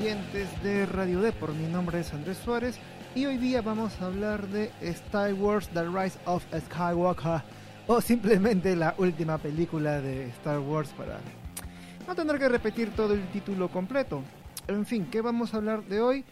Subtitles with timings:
[0.00, 1.52] oyentes de Radio Depor.
[1.54, 2.78] Mi nombre es Andrés Suárez
[3.14, 7.42] y hoy día vamos a hablar de Star Wars The Rise of Skywalker
[7.86, 11.20] o simplemente la última película de Star Wars para
[12.06, 14.22] no tener que repetir todo el título completo.
[14.68, 16.24] En fin, ¿qué vamos a hablar de hoy?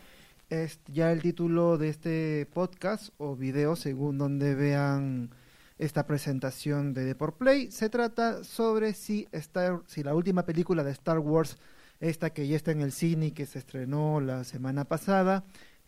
[0.49, 5.31] Es ya el título de este podcast o video según donde vean
[5.79, 7.71] esta presentación de Deport Play.
[7.71, 11.59] Se trata sobre si, Star, si la última película de Star Wars,
[12.03, 15.45] esta que ya está en el cine y que se estrenó la semana pasada,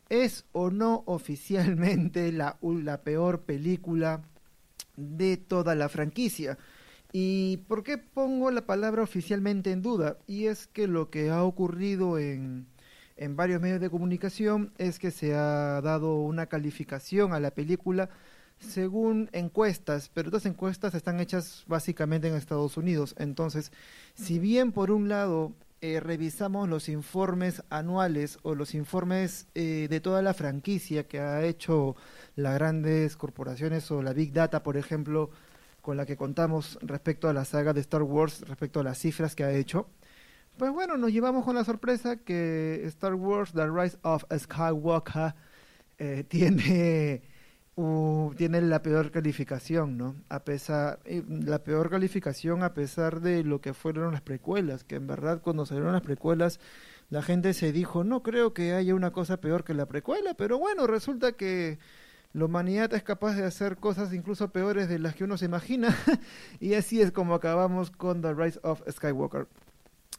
[0.08, 4.22] es o no oficialmente la, la peor película
[4.96, 6.56] de toda la franquicia.
[7.12, 10.18] ¿Y por qué pongo la palabra oficialmente en duda?
[10.26, 12.66] Y es que lo que ha ocurrido en,
[13.16, 18.08] en varios medios de comunicación es que se ha dado una calificación a la película
[18.58, 23.14] según encuestas, pero estas encuestas están hechas básicamente en Estados Unidos.
[23.18, 23.72] Entonces,
[24.14, 25.52] si bien por un lado
[25.86, 31.44] eh, revisamos los informes anuales o los informes eh, de toda la franquicia que ha
[31.44, 31.94] hecho
[32.36, 35.28] las grandes corporaciones o la Big Data, por ejemplo,
[35.82, 39.34] con la que contamos respecto a la saga de Star Wars, respecto a las cifras
[39.34, 39.90] que ha hecho,
[40.56, 45.34] pues bueno, nos llevamos con la sorpresa que Star Wars The Rise of Skywalker
[45.98, 47.20] eh, tiene
[48.36, 50.14] tiene la peor calificación, ¿no?
[50.28, 55.06] A pesar, la peor calificación a pesar de lo que fueron las precuelas, que en
[55.06, 56.60] verdad cuando salieron las precuelas
[57.10, 60.58] la gente se dijo, no creo que haya una cosa peor que la precuela, pero
[60.58, 61.78] bueno, resulta que
[62.32, 65.96] la humanidad es capaz de hacer cosas incluso peores de las que uno se imagina,
[66.60, 69.46] y así es como acabamos con The Rise of Skywalker.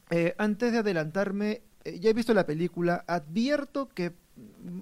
[0.09, 4.13] Eh, antes de adelantarme, eh, ya he visto la película, advierto que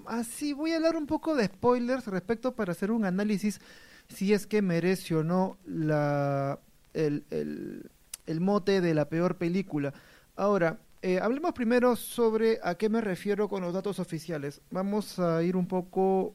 [0.06, 3.60] así voy a hablar un poco de spoilers respecto para hacer un análisis
[4.08, 6.58] si es que merece o no la,
[6.92, 7.24] el,
[8.26, 9.94] el, mote de la peor película.
[10.36, 14.60] Ahora, eh, hablemos primero sobre a qué me refiero con los datos oficiales.
[14.70, 16.34] Vamos a ir un poco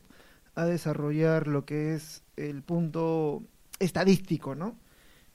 [0.55, 3.43] a desarrollar lo que es el punto
[3.79, 4.75] estadístico, ¿no?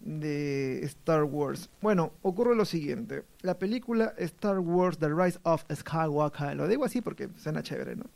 [0.05, 1.71] De Star Wars.
[1.81, 3.25] Bueno, ocurre lo siguiente.
[3.41, 8.05] La película Star Wars The Rise of Skywalker, lo digo así porque suena chévere, ¿no?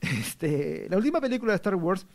[0.00, 2.06] Este, la última película de Star Wars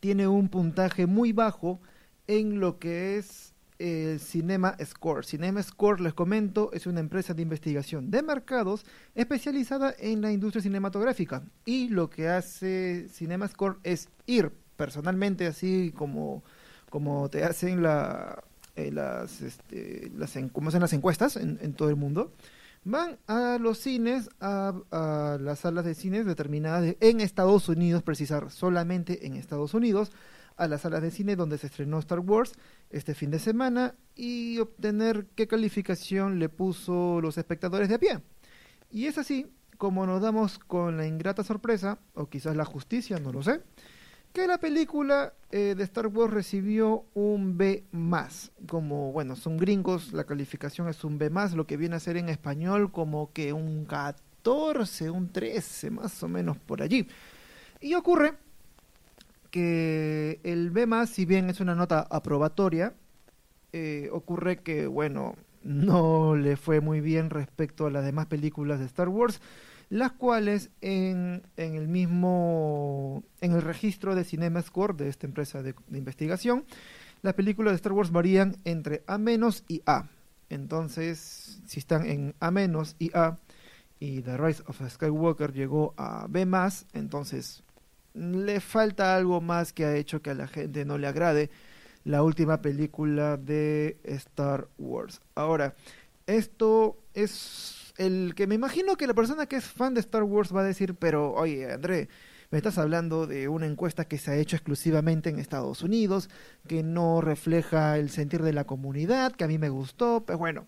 [0.00, 1.80] tiene un puntaje muy bajo
[2.26, 5.24] en lo que es el Cinema Score.
[5.24, 8.84] Cinema Score, les comento, es una empresa de investigación de mercados
[9.14, 11.42] especializada en la industria cinematográfica.
[11.64, 16.42] Y lo que hace Cinema Score es ir personalmente, así como
[16.92, 18.44] como te hacen la,
[18.76, 22.34] eh, las, este, las, como hacen las encuestas en, todo el mundo,
[22.84, 24.74] van a los cines, a,
[25.40, 30.12] las salas de cines determinadas en Estados Unidos, precisar solamente en Estados Unidos,
[30.58, 32.52] a las salas de cine donde se estrenó Star Wars
[32.90, 38.20] este fin de semana y obtener qué calificación le puso los espectadores de a pie.
[38.90, 39.46] Y es así
[39.78, 43.62] como nos damos con la ingrata sorpresa, o quizás la justicia, no lo sé,
[44.32, 48.52] que la película eh, de Star Wars recibió un B más.
[48.66, 52.16] Como, bueno, son gringos, la calificación es un B más, lo que viene a ser
[52.16, 57.06] en español como que un 14, un 13, más o menos por allí.
[57.80, 58.34] Y ocurre
[59.50, 62.94] que el B más, si bien es una nota aprobatoria,
[63.72, 68.86] eh, ocurre que, bueno, no le fue muy bien respecto a las demás películas de
[68.86, 69.40] Star Wars
[69.92, 75.74] las cuales en, en, el mismo, en el registro de CinemaScore de esta empresa de,
[75.92, 76.64] investigación,
[77.20, 79.20] las películas de Star Wars varían entre A-
[79.68, 80.08] y A.
[80.48, 82.50] Entonces, si están en A-
[82.98, 83.36] y A,
[84.00, 86.48] y The Rise of Skywalker llegó a B+,
[86.94, 87.62] entonces
[88.14, 91.50] le falta algo más que ha hecho que a la gente no le agrade
[92.04, 95.20] la última película de Star Wars.
[95.34, 95.74] Ahora,
[96.26, 100.54] esto es el que me imagino que la persona que es fan de Star Wars
[100.54, 102.08] va a decir, pero oye, André,
[102.50, 106.28] me estás hablando de una encuesta que se ha hecho exclusivamente en Estados Unidos,
[106.66, 110.66] que no refleja el sentir de la comunidad, que a mí me gustó, pues bueno,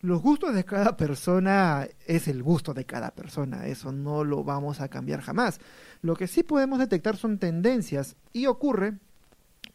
[0.00, 4.80] los gustos de cada persona es el gusto de cada persona, eso no lo vamos
[4.80, 5.60] a cambiar jamás.
[6.02, 8.98] Lo que sí podemos detectar son tendencias y ocurre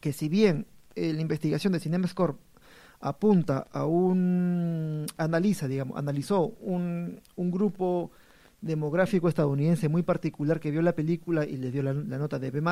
[0.00, 2.34] que si bien la investigación de CinemaScore
[3.00, 8.10] apunta a un, analiza, digamos, analizó un, un grupo
[8.60, 12.62] demográfico estadounidense muy particular que vio la película y le dio la, nota de B+,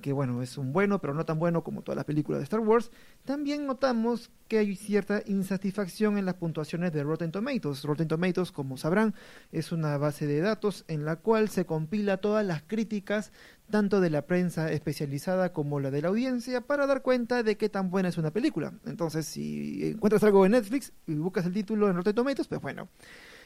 [0.00, 2.60] que bueno, es un bueno, pero no tan bueno como todas las películas de Star
[2.60, 2.90] Wars,
[3.24, 7.84] también notamos que hay cierta insatisfacción en las puntuaciones de Rotten Tomatoes.
[7.84, 9.14] Rotten Tomatoes, como sabrán,
[9.52, 13.32] es una base de datos en la cual se compila todas las críticas,
[13.70, 17.68] tanto de la prensa especializada como la de la audiencia, para dar cuenta de qué
[17.68, 18.74] tan buena es una película.
[18.86, 22.88] Entonces, si encuentras algo en Netflix y buscas el título en Rotten Tomatoes, pues bueno,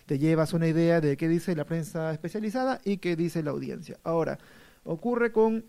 [0.08, 3.98] te llevas una idea de qué dice la prensa especializada y qué dice la audiencia.
[4.04, 4.38] Ahora,
[4.84, 5.66] ocurre con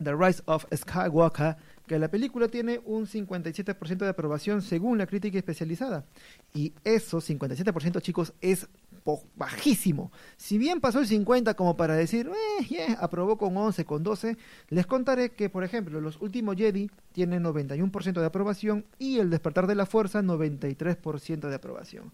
[0.00, 1.56] The Rise of Skywalker,
[1.88, 6.04] que la película tiene un 57% de aprobación según la crítica especializada.
[6.54, 8.68] Y eso, 57% chicos, es
[9.34, 10.12] bajísimo.
[10.36, 12.30] Si bien pasó el 50 como para decir,
[12.70, 14.36] eh, aprobó con 11, con 12,
[14.68, 19.66] les contaré que, por ejemplo, los últimos Jedi tienen 91% de aprobación y el despertar
[19.66, 22.12] de la fuerza 93% de aprobación.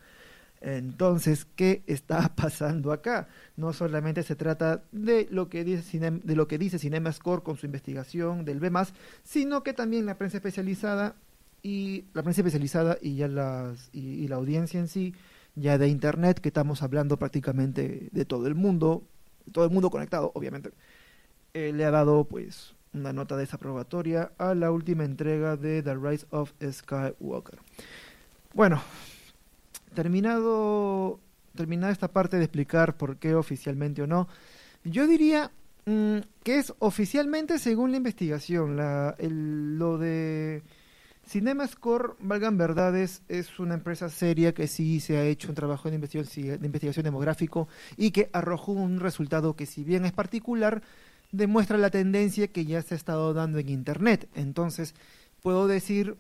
[0.65, 3.29] Entonces, ¿qué está pasando acá?
[3.57, 7.67] No solamente se trata de lo que dice, de lo que dice CinemaScore con su
[7.67, 8.73] investigación del B+,
[9.23, 11.17] sino que también la prensa especializada
[11.63, 15.15] y la prensa especializada y ya las y la audiencia en sí
[15.55, 19.05] ya de Internet, que estamos hablando prácticamente de todo el mundo,
[19.53, 20.71] todo el mundo conectado, obviamente,
[21.53, 26.27] eh, le ha dado pues una nota desaprobatoria a la última entrega de The Rise
[26.31, 27.59] of Skywalker.
[28.55, 28.81] Bueno,
[29.95, 31.21] terminado
[31.55, 34.29] terminada esta parte de explicar por qué oficialmente o no,
[34.85, 35.51] yo diría
[35.87, 40.63] mm, que es oficialmente según la investigación, la, el, lo de
[41.27, 45.95] CinemaScore, valgan verdades, es una empresa seria que sí se ha hecho un trabajo de
[45.95, 50.83] investigación, de investigación demográfico y que arrojó un resultado que si bien es particular,
[51.33, 54.29] demuestra la tendencia que ya se ha estado dando en Internet.
[54.35, 54.95] Entonces,
[55.43, 56.17] puedo decir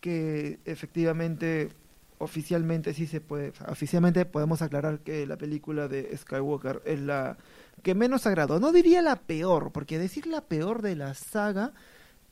[0.00, 1.70] que efectivamente,
[2.18, 7.36] oficialmente sí se puede, oficialmente podemos aclarar que la película de Skywalker es la
[7.82, 8.58] que menos agradó.
[8.60, 11.72] No diría la peor, porque decir la peor de la saga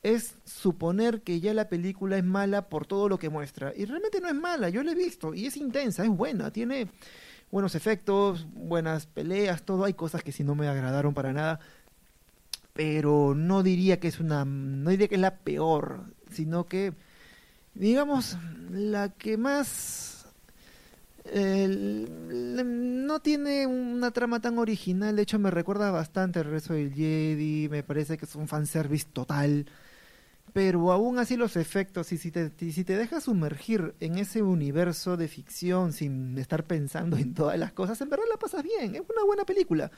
[0.03, 3.73] es suponer que ya la película es mala por todo lo que muestra.
[3.75, 6.89] Y realmente no es mala, yo la he visto y es intensa, es buena, tiene
[7.51, 9.85] buenos efectos, buenas peleas, todo.
[9.85, 11.59] Hay cosas que sí no me agradaron para nada,
[12.73, 16.93] pero no diría que es una, no diría que es la peor, sino que,
[17.75, 18.37] digamos,
[18.71, 20.11] la que más
[21.33, 27.67] no tiene una trama tan original, de hecho me recuerda bastante el resto del Jedi,
[27.69, 29.65] me parece que es un fanservice total
[30.55, 35.17] pero aún así los efectos, y si te, si te dejas sumergir en ese universo
[35.17, 39.01] de ficción sin estar pensando en todas las cosas, en verdad la pasas bien, es
[39.01, 39.91] una buena película.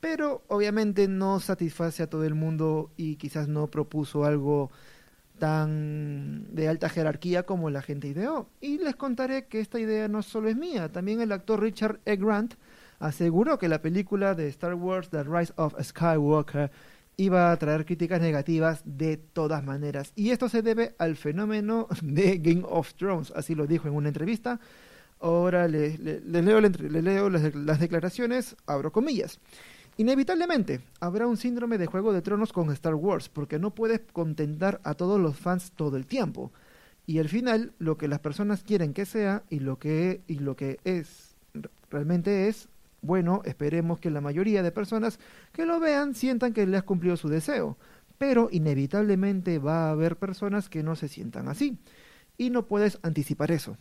[0.00, 4.70] Pero obviamente no satisface a todo el mundo y quizás no propuso algo
[5.38, 8.48] tan de alta jerarquía como la gente ideó.
[8.60, 12.16] Y les contaré que esta idea no solo es mía, también el actor Richard E.
[12.16, 12.54] Grant
[12.98, 16.70] aseguró que la película de Star Wars The Rise of Skywalker
[17.16, 20.12] iba a traer críticas negativas de todas maneras.
[20.16, 24.08] Y esto se debe al fenómeno de Game of Thrones, así lo dijo en una
[24.08, 24.60] entrevista.
[25.20, 29.40] Ahora les le, leo, le leo las, las declaraciones, abro comillas.
[29.96, 34.80] Inevitablemente, habrá un síndrome de Juego de Tronos con Star Wars, porque no puedes contentar
[34.82, 36.52] a todos los fans todo el tiempo.
[37.06, 40.56] Y al final, lo que las personas quieren que sea y lo que, y lo
[40.56, 41.36] que es
[41.90, 42.68] realmente es
[43.02, 45.20] bueno, esperemos que la mayoría de personas
[45.52, 47.76] que lo vean sientan que le has cumplido su deseo,
[48.16, 51.76] pero inevitablemente va a haber personas que no se sientan así,
[52.38, 53.76] y no puedes anticipar eso.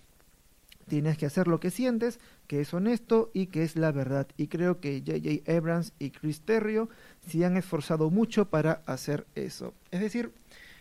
[0.87, 4.27] Tienes que hacer lo que sientes, que es honesto y que es la verdad.
[4.37, 5.51] Y creo que J.J.
[5.51, 6.89] Abrams y Chris Terrio
[7.27, 9.73] se han esforzado mucho para hacer eso.
[9.91, 10.31] Es decir,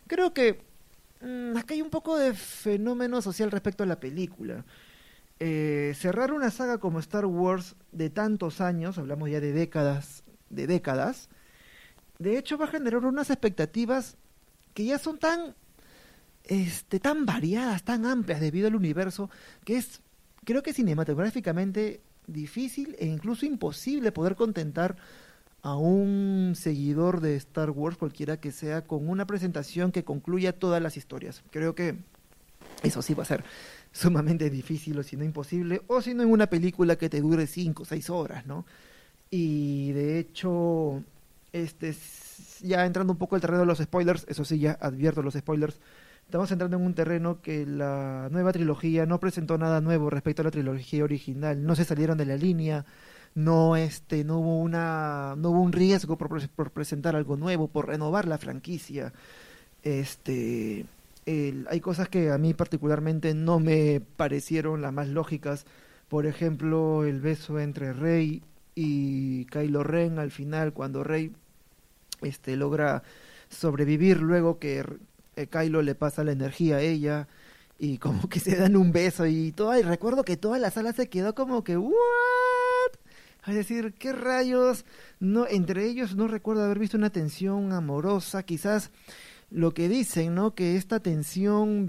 [0.06, 0.60] creo que
[1.20, 4.64] mm, acá hay un poco de fenómeno social respecto a la película.
[5.44, 10.68] Eh, cerrar una saga como Star Wars de tantos años, hablamos ya de décadas, de
[10.68, 11.28] décadas,
[12.18, 14.16] de hecho va a generar unas expectativas
[14.74, 15.56] que ya son tan,
[16.44, 19.30] este, tan variadas, tan amplias debido al universo,
[19.64, 20.00] que es,
[20.44, 24.96] creo que cinematográficamente difícil e incluso imposible poder contentar
[25.62, 30.82] a un seguidor de Star Wars, cualquiera que sea, con una presentación que concluya todas
[30.82, 31.42] las historias.
[31.50, 31.96] Creo que
[32.82, 33.44] eso sí va a ser
[33.92, 37.46] sumamente difícil o si no imposible, o si no en una película que te dure
[37.46, 38.64] 5 o 6 horas, ¿no?
[39.30, 41.02] Y de hecho,
[41.52, 41.94] este,
[42.60, 45.78] ya entrando un poco al terreno de los spoilers, eso sí, ya advierto los spoilers,
[46.24, 50.46] estamos entrando en un terreno que la nueva trilogía no presentó nada nuevo respecto a
[50.46, 52.86] la trilogía original, no se salieron de la línea,
[53.34, 58.26] no este no hubo una no hubo un riesgo por, presentar algo nuevo, por renovar
[58.26, 59.12] la franquicia.
[59.82, 60.86] Este
[61.26, 65.66] hay cosas que a mí particularmente no me parecieron las más lógicas.
[66.08, 68.42] Por ejemplo, el beso entre Rey
[68.74, 71.32] y Kylo Ren al final, cuando Rey
[72.22, 73.02] este, logra
[73.48, 74.84] sobrevivir luego que
[75.36, 77.28] eh, Kylo le pasa la energía a ella
[77.78, 79.76] y como que se dan un beso y todo.
[79.78, 81.92] Y recuerdo que toda la sala se quedó como que, ¿what?
[83.46, 84.84] Es decir, ¿qué rayos?
[85.18, 88.90] No, entre ellos no recuerdo haber visto una tensión amorosa, quizás
[89.52, 90.54] lo que dicen, ¿no?
[90.54, 91.86] Que esta tensión,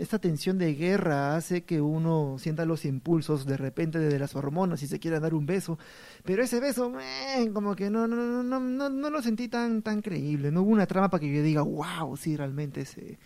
[0.00, 4.82] esta tensión de guerra hace que uno sienta los impulsos de repente desde las hormonas
[4.82, 5.78] y se quiera dar un beso,
[6.24, 6.92] pero ese beso,
[7.52, 10.70] como que no, no, no, no, no, no lo sentí tan, tan creíble, no hubo
[10.70, 13.18] una trama para que yo diga, wow, sí, realmente se,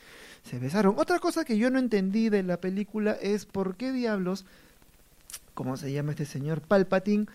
[0.43, 0.95] se besaron.
[0.99, 4.47] Otra cosa que yo no entendí de la película es por qué diablos,
[5.55, 6.61] ¿cómo se llama este señor?
[6.61, 7.27] Palpatine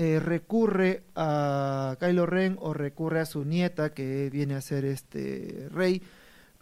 [0.00, 5.68] eh, recurre a Kylo Ren o recurre a su nieta que viene a ser este
[5.72, 6.02] rey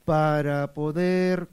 [0.07, 1.49] para poder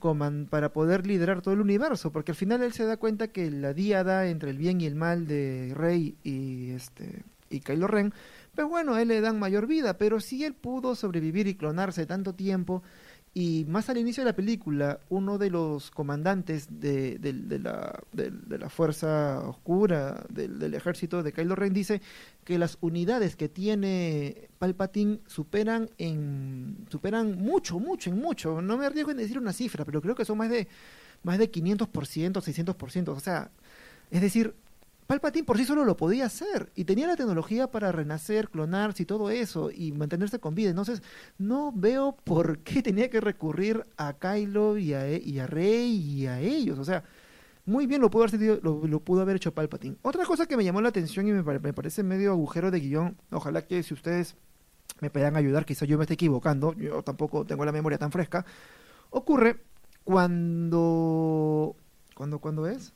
[0.49, 3.73] para poder liderar todo el universo porque al final él se da cuenta que la
[3.73, 8.13] diada entre el bien y el mal de Rey y este y Kylo Ren
[8.55, 12.33] pues bueno él le dan mayor vida pero si él pudo sobrevivir y clonarse tanto
[12.33, 12.81] tiempo
[13.35, 17.17] y más al inicio de la película, uno de los comandantes de,
[17.59, 21.99] la, de la, fuerza oscura del, ejército de Kylo Ren dice
[22.43, 28.61] que las unidades que tiene Palpatine superan en superan mucho, mucho, en mucho.
[28.61, 30.67] No me arriesgo en decir una cifra, pero creo que son más de
[31.23, 31.89] más de 500%,
[32.33, 33.07] 600%.
[33.09, 33.49] O sea,
[34.11, 34.53] es decir,
[35.07, 39.05] Palpatine por sí solo lo podía hacer y tenía la tecnología para renacer, clonarse y
[39.05, 40.69] todo eso y mantenerse con vida.
[40.69, 41.01] Entonces,
[41.37, 46.39] no veo por qué tenía que recurrir a Kylo y a, e, Rey y a
[46.39, 46.79] ellos.
[46.79, 47.03] O sea,
[47.65, 49.97] muy bien lo pudo, haber, lo, pudo haber hecho Palpatine.
[50.01, 53.17] Otra cosa que me llamó la atención y me, me parece medio agujero de guion,
[53.31, 54.35] ojalá que si ustedes
[55.01, 58.45] me puedan ayudar, quizá yo me esté equivocando, yo tampoco tengo la memoria tan fresca,
[59.09, 59.57] ocurre
[60.03, 61.75] cuando...
[62.15, 62.93] ¿Cuándo, ¿Cuándo es?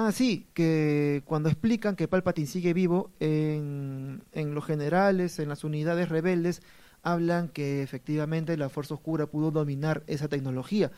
[0.00, 5.64] Ah, sí, que cuando explican que Palpatine sigue vivo, en, en los generales, en las
[5.64, 6.62] unidades rebeldes,
[7.02, 10.92] hablan que efectivamente la Fuerza Oscura pudo dominar esa tecnología.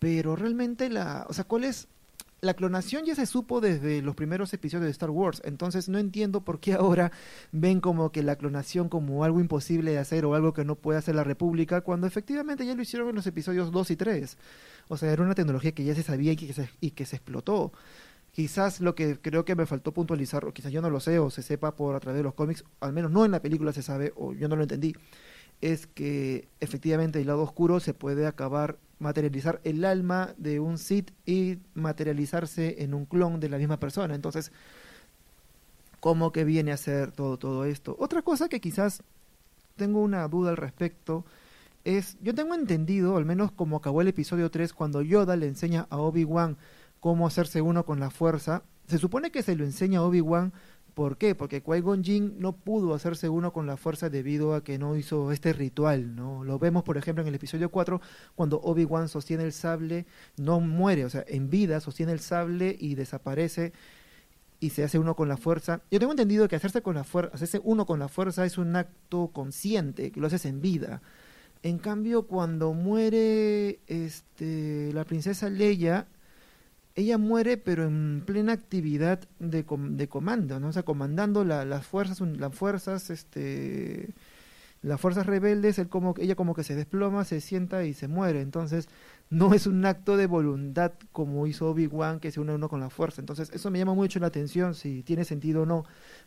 [0.00, 1.24] Pero realmente la...
[1.28, 1.86] O sea, ¿cuál es
[2.40, 6.40] la clonación ya se supo desde los primeros episodios de Star Wars, entonces no entiendo
[6.40, 7.12] por qué ahora
[7.52, 10.98] ven como que la clonación como algo imposible de hacer o algo que no puede
[10.98, 14.36] hacer la República, cuando efectivamente ya lo hicieron en los episodios 2 y 3.
[14.88, 17.14] O sea, era una tecnología que ya se sabía y que se, y que se
[17.14, 17.72] explotó.
[18.32, 21.28] Quizás lo que creo que me faltó puntualizar, o quizás yo no lo sé, o
[21.28, 23.82] se sepa por a través de los cómics, al menos no en la película se
[23.82, 24.94] sabe, o yo no lo entendí,
[25.60, 31.10] es que efectivamente el lado oscuro se puede acabar, materializar el alma de un Sith
[31.26, 34.14] y materializarse en un clon de la misma persona.
[34.14, 34.50] Entonces,
[36.00, 37.96] ¿cómo que viene a ser todo, todo esto?
[37.98, 39.02] Otra cosa que quizás
[39.76, 41.26] tengo una duda al respecto
[41.84, 45.86] es, yo tengo entendido, al menos como acabó el episodio 3, cuando Yoda le enseña
[45.90, 46.56] a Obi-Wan
[47.02, 48.62] cómo hacerse uno con la fuerza.
[48.86, 50.52] Se supone que se lo enseña Obi-Wan.
[50.94, 51.34] ¿Por qué?
[51.34, 55.32] Porque Qui-Gon Jinn no pudo hacerse uno con la fuerza debido a que no hizo
[55.32, 56.44] este ritual, ¿no?
[56.44, 58.00] Lo vemos, por ejemplo, en el episodio 4,
[58.36, 60.06] cuando Obi-Wan sostiene el sable,
[60.36, 63.72] no muere, o sea, en vida sostiene el sable y desaparece
[64.60, 65.80] y se hace uno con la fuerza.
[65.90, 69.30] Yo tengo entendido que hacerse con la hacerse uno con la fuerza es un acto
[69.32, 71.02] consciente, que lo haces en vida.
[71.64, 76.06] En cambio, cuando muere este la princesa Leia,
[76.94, 80.68] ella muere pero en plena actividad de, de comando, ¿no?
[80.68, 84.14] O sea, comandando las fuerzas, las fuerzas, este,
[84.82, 88.40] las fuerzas rebeldes, él como, ella como que se desploma, se sienta y se muere.
[88.40, 88.88] Entonces,
[89.30, 92.90] no es un acto de voluntad como hizo Obi-Wan que se une uno con la
[92.90, 93.20] fuerza.
[93.22, 95.84] Entonces, eso me llama mucho la atención, si tiene sentido o no,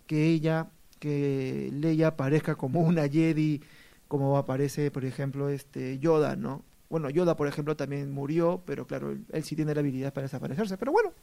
[0.08, 0.70] que ella,
[1.00, 3.62] que Leia aparezca como una Jedi,
[4.08, 6.64] como aparece, por ejemplo, este Yoda, ¿no?
[6.90, 10.78] Bueno, Yoda, por ejemplo, también murió, pero claro, él, sí tiene la habilidad para desaparecerse.
[10.78, 11.14] Pero bueno,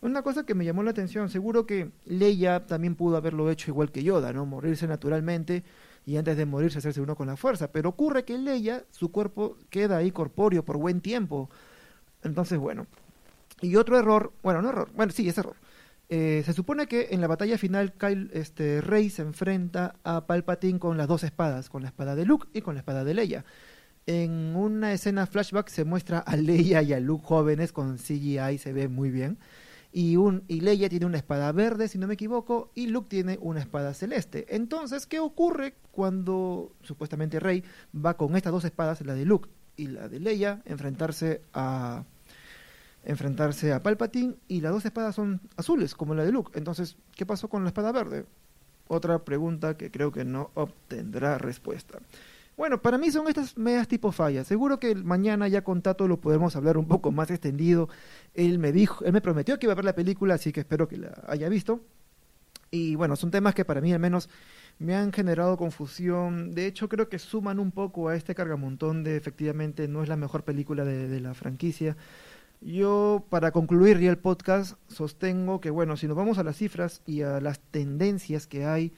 [0.00, 3.90] una cosa que me llamó la atención, seguro que Leia también pudo haberlo hecho igual
[3.92, 4.46] que Yoda, ¿no?
[4.46, 5.64] Morirse naturalmente
[6.04, 7.70] y antes de morirse hacerse uno con la fuerza.
[7.70, 11.50] Pero ocurre que Leia, su cuerpo queda ahí corpóreo por buen tiempo.
[12.22, 12.86] Entonces, bueno.
[13.60, 15.56] Y otro error, bueno, no error, bueno, sí, es error.
[16.10, 20.78] Eh, se supone que en la batalla final Kyle, este, Rey se enfrenta a Palpatine
[20.78, 23.44] con las dos espadas, con la espada de Luke y con la espada de Leia.
[24.08, 28.72] En una escena flashback se muestra a Leia y a Luke jóvenes con CGI, se
[28.72, 29.36] ve muy bien.
[29.92, 33.36] Y, un, y Leia tiene una espada verde, si no me equivoco, y Luke tiene
[33.42, 34.46] una espada celeste.
[34.48, 37.62] Entonces, ¿qué ocurre cuando supuestamente Rey
[37.94, 42.02] va con estas dos espadas, la de Luke y la de Leia, enfrentarse a
[43.04, 46.58] enfrentarse a Palpatine y las dos espadas son azules como la de Luke.
[46.58, 48.24] Entonces, ¿qué pasó con la espada verde?
[48.86, 51.98] Otra pregunta que creo que no obtendrá respuesta.
[52.58, 54.48] Bueno, para mí son estas medias tipo fallas.
[54.48, 57.88] Seguro que mañana ya con Tato lo podemos hablar un poco más extendido.
[58.34, 60.88] Él me dijo, él me prometió que iba a ver la película, así que espero
[60.88, 61.80] que la haya visto.
[62.72, 64.28] Y bueno, son temas que para mí al menos
[64.80, 66.52] me han generado confusión.
[66.52, 70.16] De hecho, creo que suman un poco a este cargamontón de efectivamente no es la
[70.16, 71.96] mejor película de, la franquicia.
[72.60, 77.02] Yo, para concluir ya el podcast, sostengo que, bueno, si nos vamos a las cifras
[77.06, 78.92] y a las tendencias que hay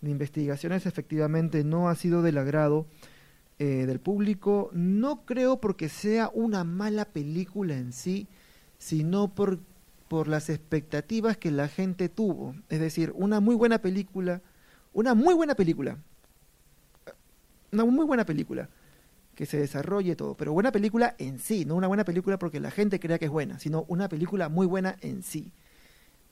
[0.00, 2.86] de investigaciones efectivamente no ha sido del agrado
[3.58, 4.70] eh, del público.
[4.72, 8.28] No creo porque sea una mala película en sí,
[8.78, 9.58] sino por,
[10.08, 12.54] por las expectativas que la gente tuvo.
[12.68, 14.42] Es decir, una muy buena película,
[14.92, 15.98] una muy buena película,
[17.72, 18.68] una muy buena película
[19.34, 22.70] que se desarrolle todo, pero buena película en sí, no una buena película porque la
[22.70, 25.52] gente crea que es buena, sino una película muy buena en sí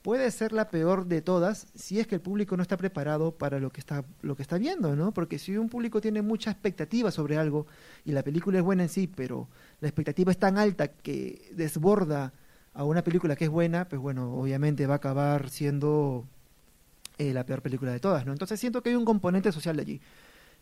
[0.05, 3.59] puede ser la peor de todas si es que el público no está preparado para
[3.59, 5.11] lo que está, lo que está viendo, ¿no?
[5.11, 7.65] Porque si un público tiene mucha expectativa sobre algo
[8.05, 9.47] y la película es buena en sí, pero
[9.81, 12.33] la expectativa es tan alta que desborda
[12.75, 16.27] a una película que es buena, pues bueno, obviamente va a acabar siendo
[17.17, 18.31] eh, la peor película de todas, ¿no?
[18.31, 20.01] Entonces siento que hay un componente social allí.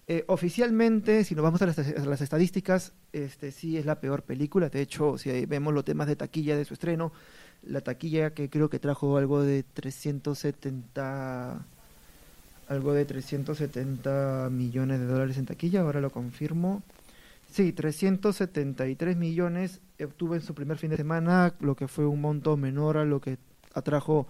[0.07, 4.23] Eh, oficialmente, si nos vamos a las, a las, estadísticas, este sí es la peor
[4.23, 4.69] película.
[4.69, 7.11] De hecho, si vemos los temas de taquilla de su estreno,
[7.65, 11.65] la taquilla que creo que trajo algo de 370
[12.69, 16.81] algo de 370 millones de dólares en taquilla, ahora lo confirmo.
[17.51, 22.57] Sí, 373 millones obtuvo en su primer fin de semana, lo que fue un monto
[22.57, 23.37] menor a lo que
[23.73, 24.27] atrajo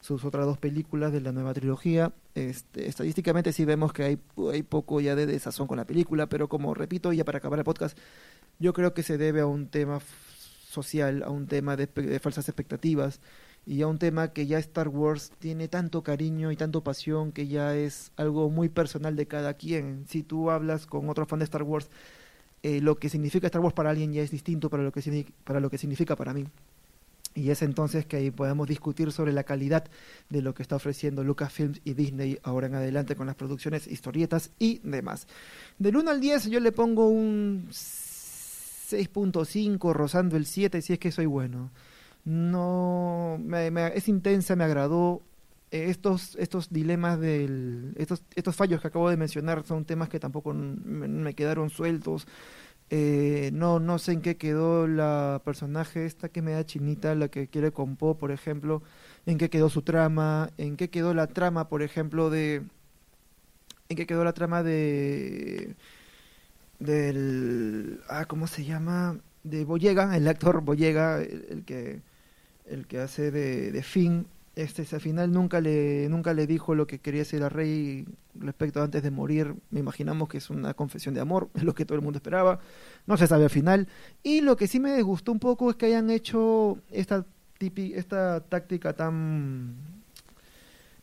[0.00, 2.12] sus otras dos películas de la nueva trilogía.
[2.34, 4.18] Este, estadísticamente sí vemos que hay,
[4.52, 7.64] hay poco ya de desazón con la película, pero como repito, ya para acabar el
[7.64, 7.98] podcast,
[8.58, 10.00] yo creo que se debe a un tema
[10.76, 11.86] social, a un tema de,
[12.20, 13.20] falsas expectativas
[13.66, 17.48] y a un tema que ya Star Wars tiene tanto cariño y tanto pasión que
[17.48, 20.04] ya es algo muy personal de cada quien.
[20.08, 21.90] Si tú hablas con otro fan de Star Wars,
[22.62, 25.60] eh, lo que significa Star Wars para alguien ya es distinto para lo que, para
[25.60, 26.46] lo que significa para mí.
[27.36, 29.84] Y es entonces que ahí podemos discutir sobre la calidad
[30.30, 34.50] de lo que está ofreciendo Lucasfilms y Disney ahora en adelante con las producciones, historietas
[34.58, 35.28] y demás.
[35.78, 37.68] Del 1 al 10 yo le pongo un
[38.90, 41.70] 6.5, rozando el 7, si es que soy bueno.
[42.24, 45.22] No, me, es intensa, me agradó.
[45.70, 50.20] Eh, estos, estos dilemas del, estos, estos fallos que acabo de mencionar son temas que
[50.20, 52.26] tampoco me, quedaron sueltos.
[52.90, 57.28] Eh, no, no sé en qué quedó la personaje esta que me da chinita, la
[57.28, 58.82] que quiere con Po, por ejemplo,
[59.26, 62.62] en qué quedó su trama, en qué quedó la trama, por ejemplo, de,
[63.88, 65.76] en qué quedó la trama de
[66.78, 72.02] del ah cómo se llama de Boyega el actor Boyega el, que
[72.66, 74.26] el que hace de, de Finn.
[74.56, 78.82] Este al final nunca le nunca le dijo lo que quería ser el rey respecto
[78.82, 79.54] antes de morir.
[79.70, 82.60] Me imaginamos que es una confesión de amor es lo que todo el mundo esperaba.
[83.06, 83.86] No se sabe al final.
[84.22, 87.26] Y lo que sí me gustó un poco es que hayan hecho esta
[87.58, 89.74] tipi, esta táctica tan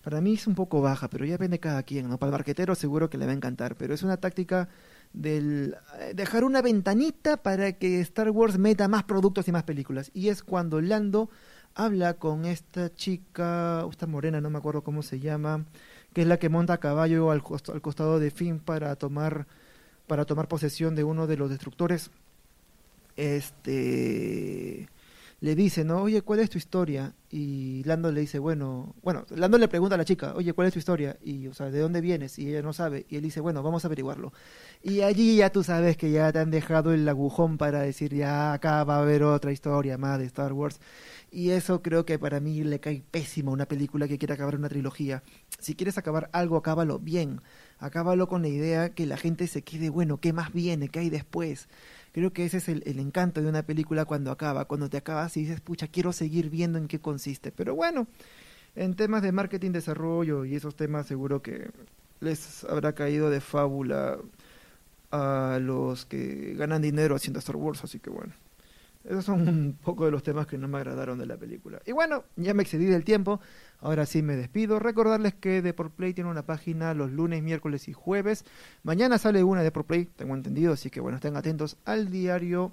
[0.04, 2.76] para mí es un poco baja pero ya depende cada quien no para el marquetero
[2.76, 4.68] seguro que le va a encantar pero es una táctica
[5.14, 10.12] del eh, dejar una ventanita para que Star Wars meta más productos y más películas.
[10.14, 11.30] Y es cuando Lando
[11.76, 15.66] habla con esta chica, esta morena, no me acuerdo cómo se llama,
[16.14, 17.42] que es la que monta a caballo al,
[17.74, 19.48] al costado de Finn para tomar
[20.08, 22.12] para tomar posesión de uno de los destructores.
[23.16, 24.90] Este
[25.44, 26.04] le dice, ¿no?
[26.04, 27.16] Oye, ¿cuál es tu historia?
[27.30, 30.74] Y Lando le dice, bueno, bueno, Lando le pregunta a la chica, oye, ¿cuál es
[30.74, 31.18] tu historia?
[31.22, 32.40] Y, o sea, ¿de dónde vienes?
[32.40, 33.06] Y ella no sabe.
[33.10, 34.32] Y él dice, bueno, vamos a averiguarlo.
[34.82, 38.54] Y allí ya tú sabes que ya te han dejado el agujón para decir, ya
[38.54, 40.80] acá va a haber otra historia más de Star Wars.
[41.30, 44.56] Y eso creo que para mí le cae pésimo a una película que quiere acabar
[44.56, 45.24] una trilogía.
[45.60, 47.42] Si quieres acabar algo, acábalo bien.
[47.80, 50.88] Acábalo con la idea que la gente se quede, bueno, ¿qué más viene?
[50.88, 51.68] ¿Qué hay después?
[52.14, 55.42] Creo que ese es el, encanto de una película cuando acaba, cuando te acabas y
[55.42, 57.52] dices, pucha, quiero seguir viendo en qué consiste.
[57.52, 58.08] Pero bueno,
[58.76, 61.72] en temas de marketing, desarrollo y esos temas seguro que
[62.20, 64.20] les habrá caído de fábula
[65.12, 68.34] a los que ganan dinero haciendo Star Wars, así que bueno.
[69.04, 71.82] Esos son un poco de los temas que no me agradaron de la película.
[71.86, 73.42] Y bueno, ya me excedí del tiempo.
[73.80, 74.80] Ahora sí me despido.
[74.80, 75.62] Recordarles que
[75.96, 78.46] Play tiene una página los lunes, miércoles y jueves.
[78.84, 80.74] Mañana sale una de Play, tengo entendido.
[80.74, 82.72] Así que bueno, estén atentos al diario,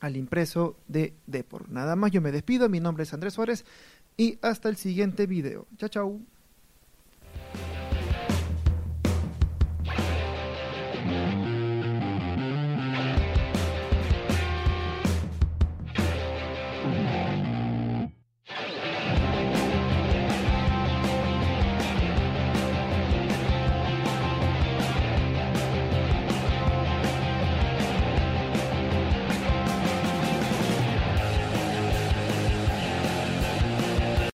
[0.00, 1.68] al impreso de Deport.
[1.68, 2.68] Nada más, yo me despido.
[2.68, 3.64] Mi nombre es Andrés Suárez.
[4.16, 5.66] Y hasta el siguiente video.
[5.78, 6.37] Chao, chao.